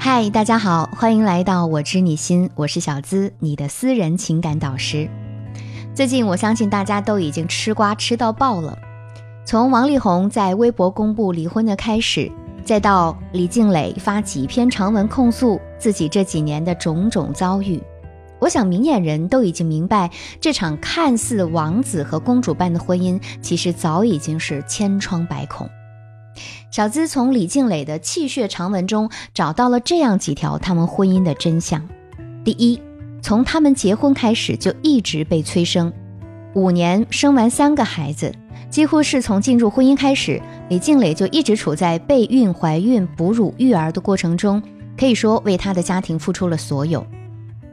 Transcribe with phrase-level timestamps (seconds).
[0.00, 5.10] 嗨，大家好，欢迎来到我知你心，我是小资，你的私人情感导师。
[5.92, 8.78] 最近我相信大家都已经吃瓜吃到爆了，
[9.44, 12.30] 从王力宏在微博公布离婚的开始，
[12.64, 17.82] 再到李静蕾发几篇长文控诉自己这几年的种种遭遇，
[18.38, 20.08] 我想明眼人都已经明白，
[20.40, 25.68] 这场看似王子和公主般的婚姻，其实早已经是千疮百孔。
[26.70, 31.82] 小资从李静蕾的气血长文中找到了这样几条他们婚姻的真相：
[32.44, 32.78] 第一，
[33.22, 35.90] 从他们结婚开始就一直被催生，
[36.54, 38.30] 五年生完三个孩子，
[38.68, 44.62] 几乎是从进入婚姻开始，李静蕾就一直处在备孕、怀孕、哺乳、育儿的过程中，
[44.98, 47.04] 可以说为他的家庭付出了所有。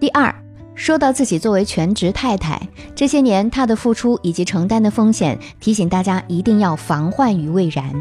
[0.00, 0.34] 第二，
[0.74, 2.60] 说到自己作为全职太太，
[2.96, 7.94] 这些年她的付出以及承担的风险，提醒大家一定要防患于未然。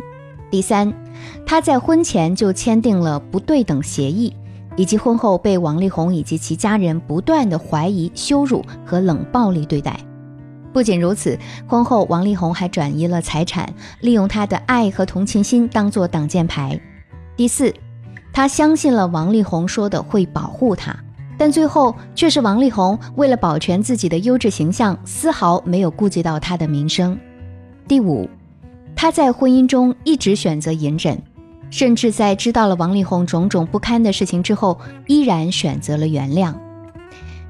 [0.52, 0.92] 第三，
[1.46, 4.36] 他在婚前就签订了不对等协议，
[4.76, 10.00] 以及婚后被王力宏以及其家人不断的怀疑、羞辱和冷暴力对待。
[10.74, 16.80] 不仅如此，婚后王力宏还转移了财产，利用他的爱和同情心当做挡箭牌。
[17.36, 17.72] 第四，
[18.34, 20.96] 他相信了王力宏说的会保护他，
[21.38, 27.16] 但最后却是王力宏为了保全自己的优质形象，丝毫没有顾及到他的名声。
[27.88, 28.28] 第五。
[29.02, 31.18] 他在婚姻中一直选择隐忍，
[31.70, 36.54] 甚至在知道了王力宏种种不堪的事情之后，依然选择了原谅。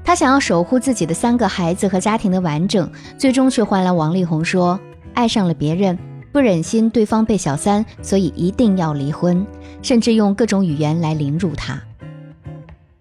[0.04, 4.78] 他想要守护自己的三个孩子和家庭的完整，最终却换来王力宏说
[5.12, 5.98] 爱上了别人，
[6.30, 9.44] 不忍心对方被小三，所以一定要离婚，
[9.82, 11.76] 甚至用各种语言来凌辱他。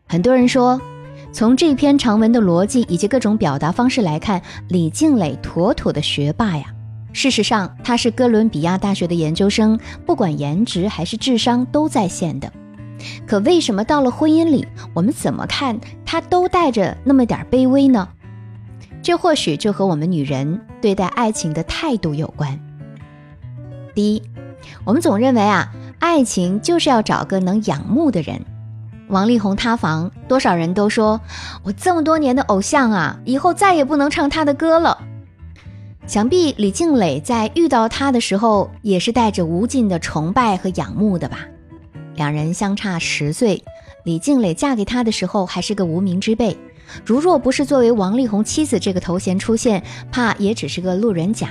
[0.08, 0.82] 很多人说，
[1.32, 6.66] 从这篇长文的逻辑以及各种表达方式来看，李静蕾妥妥的学霸呀。
[7.12, 12.52] 事实上，他是哥伦比亚大学的研究生，不管颜值还是智商都在线的。
[13.26, 18.10] 可为什么到了婚姻里，我们怎么看他都带着那么点卑微呢？
[19.02, 22.60] 这或许就和我们女人对待爱情的态度有关。
[23.96, 24.24] 第一，
[24.84, 28.40] 我们总认为啊，爱情就是要找个能仰慕的人。
[29.08, 31.20] 王力宏塌房，多少人都说，
[31.64, 35.00] 我这么多年的偶像啊，以后再也不能唱他的歌了。
[36.10, 41.46] 想必李静蕾在遇到他的时候，也是带着无尽的崇拜和仰慕的吧。
[42.16, 43.64] 两人相差十岁，
[44.06, 46.58] 李静蕾嫁给他的时候还是个无名之辈，
[47.06, 51.50] 如若不是作为王力宏妻子这个头衔出现，怕也只是个路人甲。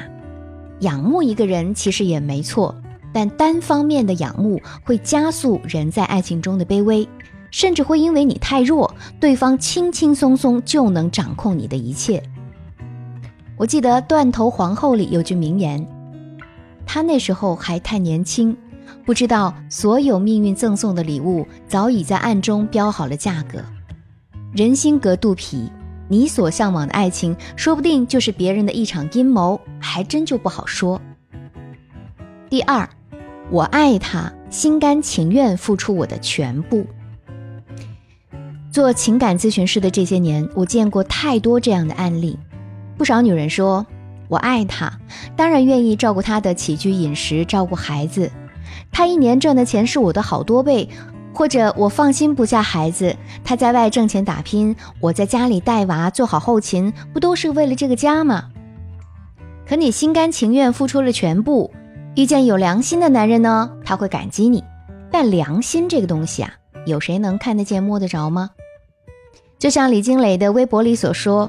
[0.80, 2.74] 仰慕一个人其实也没错，
[3.12, 7.08] 但单方面的仰慕会加速人在爱情中的卑微，
[7.52, 12.20] 甚至会因为你太弱，对方轻轻松松就能掌控你的一切。
[13.58, 15.84] 我记得《断头皇后》里有句名言，
[16.86, 18.56] 她那时候还太年轻，
[19.04, 23.58] 不知道所有命运赠送的礼物早已在暗中标好了价格。
[24.52, 25.68] 人心隔肚皮，
[26.06, 31.00] 你所向往的爱情，说不定就是别人的一场阴谋，还真就不好说。
[32.48, 32.88] 第二，
[33.50, 36.86] 我爱他，心甘情愿付出我的全部。
[38.70, 42.38] 做情感咨询师的这些年，我见过太多这样的案例。
[42.98, 43.86] 不少女人说
[44.28, 44.92] ：“我爱他，
[45.36, 48.28] 当然愿意照顾他的起居饮食，照顾孩子。
[48.90, 50.88] 他一年赚的钱是我的好多倍，
[51.32, 53.14] 或者我放心不下孩子，
[53.44, 58.46] 他在外挣钱打拼，我在家里带娃做好后勤，不都是为了这个家吗？
[59.64, 61.70] 可你心甘情愿付出了全部，
[62.16, 64.64] 遇见有良心的男人呢，他会感激你。
[65.10, 66.52] 但良心这个东西啊，
[66.84, 68.50] 有谁能看得见摸得着吗？
[69.56, 71.48] 就像李金磊的微博里所说。”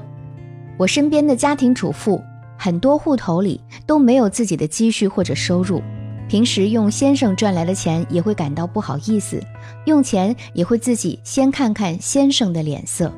[0.80, 2.24] 我身边的家庭主妇，
[2.56, 5.82] 很多户头里都没有自己的积蓄或者收入，
[6.26, 9.38] 平时用先生赚来的钱也会感到不好意思，
[9.84, 13.12] 用钱也会自己先看看先生的脸色，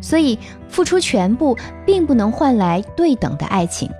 [0.00, 0.38] 所以
[0.70, 1.54] 付出全部
[1.84, 3.90] 并不能换来对等的爱情。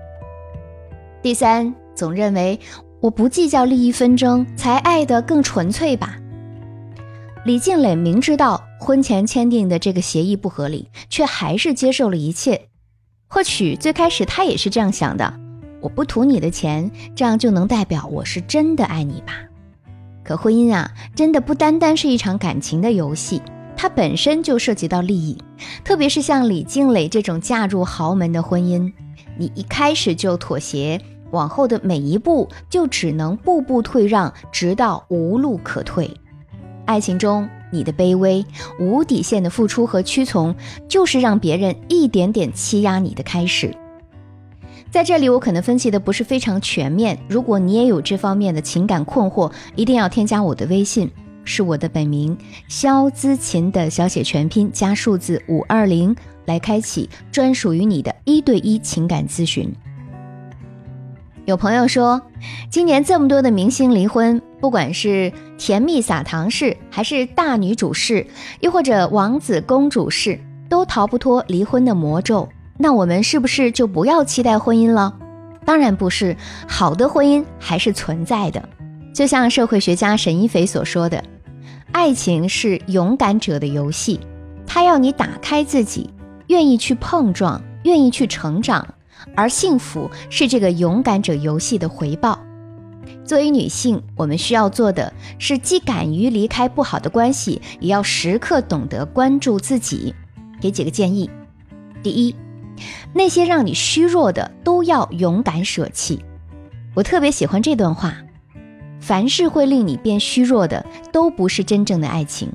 [1.21, 2.59] 第三，总认为
[3.01, 6.17] 我不计较利益纷争才爱得更纯粹吧。
[7.45, 12.69] 李静蕾明知道婚前签订的这个协议不合理，却还是接受了一切。
[13.29, 15.33] 或许最开始他也是这样想的，
[15.81, 19.33] 我不图你的钱，这样就能代表我是真的爱你吧？
[20.25, 23.43] 可婚姻啊，真的不单单是一场感情的游戏，
[23.77, 25.37] 它本身就涉及到利益，
[25.85, 28.93] 特别是像李静蕾这种嫁入豪门的婚姻，
[29.37, 31.01] 你一开始就妥协，
[31.33, 36.11] 往后的每一步就只能步步退让，直到无路可退。
[36.87, 37.49] 爱情中。
[37.71, 38.45] 你的卑微、
[38.79, 40.55] 无底线的付出和屈从，
[40.89, 43.75] 就是让别人一点点欺压你的开始。
[44.91, 47.19] 在这里，我可能分析的不是非常全面。
[47.29, 51.11] 如果你也有这方面的情感困惑，一定要添加我的微信，
[51.45, 52.37] 是我的本名
[52.69, 56.17] 肖姿琴的小写全拼加数字五二零，
[56.47, 59.71] 来开启专属于你的一对一情感咨询。
[61.45, 62.23] 有朋友说，
[62.71, 68.27] 今年这么多的明星离婚，不管是甜蜜撒糖式，还是大女主式，
[68.59, 72.49] 又或者王子公主式，都逃不脱离婚的魔咒。
[72.77, 75.17] 那我们是不是就不要期待婚姻了？
[75.65, 76.37] 当然不是，
[76.67, 78.69] 好的婚姻还是存在的。
[79.15, 81.23] 就像社会学家沈一斐所说的，
[81.93, 84.19] 爱情是勇敢者的游戏，
[84.67, 86.11] 它要你打开自己，
[86.49, 88.85] 愿意去碰撞，愿意去成长。
[89.37, 92.37] 而幸福是这个勇敢者游戏的回报。
[93.25, 100.15] 作为女性，我们需要做的是既敢于离开不好的关系，也要时刻懂得关注自己。
[100.61, 101.29] 给几个建议：
[102.03, 102.35] 第一，
[103.13, 106.25] 那些让你虚弱的都要勇敢舍弃。
[106.95, 108.15] 我特别喜欢这段话：
[109.01, 112.51] 凡是会令你变虚弱的，都不是真正的爱情。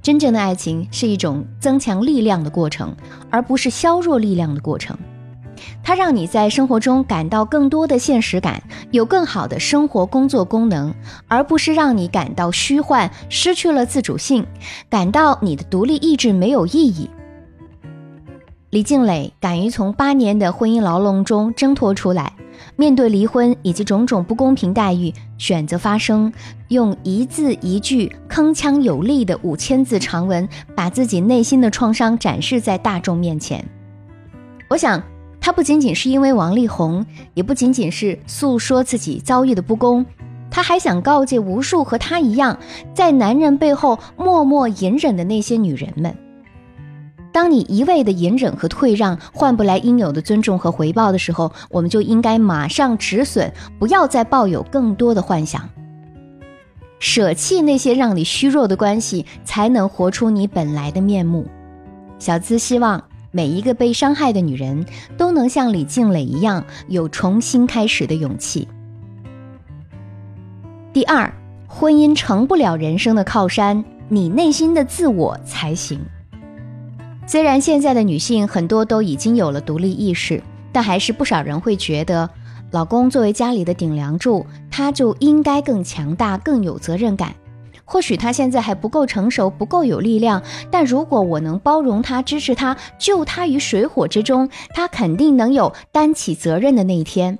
[0.00, 2.96] 真正的爱情是一种增强力量的过程，
[3.30, 4.96] 而不是削弱力量的过程。
[5.82, 10.94] 它让你在生活中感到更多的现实感，有更好的生活工作功能，
[11.26, 14.46] 而不是让你感到虚幻，失去了自主性，
[14.90, 17.08] 感到你的独立意志没有意义。
[18.70, 22.34] 李静蕾敢于从八年的婚姻牢笼中挣脱出来，
[22.76, 26.30] 面对离婚以及种种不公平待遇，选择发声，
[26.68, 30.46] 用一字一句铿锵有力的五千字长文，
[30.76, 33.64] 把自己内心的创伤展示在大众面前。
[34.68, 35.02] 我想。
[35.48, 40.04] 他不仅仅是因为王力宏，也不仅仅是诉说自己遭遇的不公，
[40.50, 42.58] 他还想告诫无数和他一样
[42.92, 46.14] 在男人背后默默隐忍的那些女人们：
[47.32, 55.66] 当你一味的隐忍和退让换不来应有的尊重和回报的时候，我们就应该马上止损，不要再抱有更多的幻想，
[56.98, 61.46] 舍弃那些让你虚弱的关系，才能活出你本来的面目。
[62.18, 63.02] 小资希望。
[63.30, 64.86] 每一个被伤害的女人
[65.16, 68.66] 都能像李静蕾一样有重新开始的勇气。
[70.92, 71.32] 第二，
[71.66, 76.00] 婚姻成不了人生的靠山，你内心的自我才行。
[77.26, 80.42] 虽然现在的女性很多都已经有了独立意识，
[80.72, 82.28] 但还是不少人会觉得，
[82.70, 87.34] 老公作为家里的顶梁柱，他就应该更强大、更有责任感。
[87.90, 97.38] 或许他现在还不够成熟，不够有力量，但如果我能包容他、支持他、救他于水火之中，他肯定能有担起责任的那一天。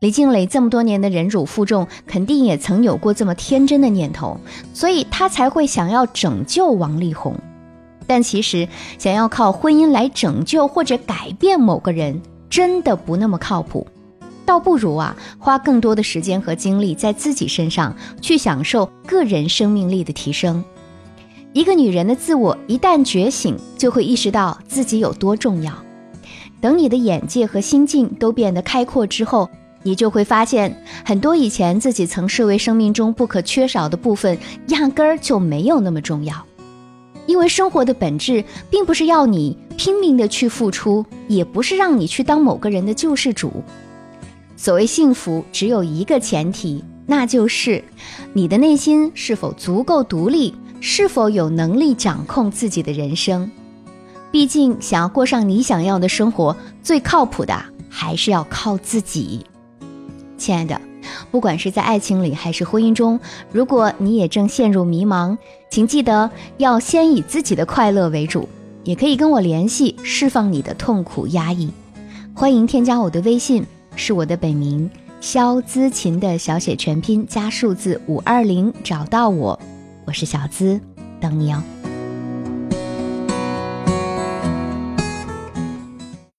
[0.00, 4.36] 李静蕾这么多年的忍辱负重，肯定也曾有过这么天真的念头，
[4.74, 7.34] 所以他才会想要拯救王力宏。
[8.06, 12.20] 但其实，想要靠婚姻来拯救或者改变某个人，
[12.50, 13.86] 真的不那么靠谱。
[14.44, 20.62] 倒不如啊，花更多的时间和精力在自己身上，去享受个人生命力的提升。
[21.52, 25.72] 一个女人的自我一旦觉醒，就会意识到自己有多重要。
[26.60, 29.50] 等你的眼界和心境都变得开阔之后，
[29.82, 34.38] 你就会发现，很多以前自己曾视为生命中不可缺少的部分，
[34.68, 36.34] 压根儿就没有那么重要。
[37.26, 43.62] 因为生活的本质，并不是要你拼命的去付出，也不是让你去当某个人的救世主。
[44.62, 47.82] 所谓幸福，只有一个前提，那就是
[48.32, 53.50] 你的内心是否足够独立，是否有能力掌控自己的人生。
[54.30, 59.44] 毕竟，想要过上你想要的生活，最靠谱的还是要靠自己。
[60.38, 60.80] 亲爱的，
[61.32, 63.18] 不管是在爱情里还是婚姻中，
[63.50, 65.36] 如果你也正陷入迷茫，
[65.72, 68.48] 请记得要先以自己的快乐为主，
[68.84, 71.68] 也可以跟我联系，释放你的痛苦压抑。
[72.32, 73.66] 欢迎添加我的微信。
[73.94, 79.58] 是我的本名肖姿琴的小写全拼加数字五二零，找到我，
[80.04, 80.80] 我是小姿，
[81.20, 81.62] 等你哦。